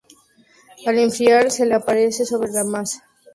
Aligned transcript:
Al 0.87 0.97
enfriar, 0.97 1.51
se 1.51 1.67
la 1.67 1.77
esparce 1.77 2.25
sobre 2.25 2.51
la 2.51 2.63
masa 2.63 3.01
quebrada. 3.01 3.19